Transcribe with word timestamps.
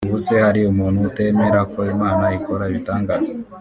ubu 0.07 0.17
se 0.25 0.33
hari 0.43 0.59
umuntu 0.71 0.99
utemera 1.09 1.59
ko 1.71 1.79
Imana 1.93 2.25
ikora 2.37 2.63
ibitangaza 2.71 3.31